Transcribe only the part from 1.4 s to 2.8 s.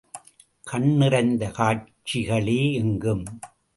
காட்சிகளே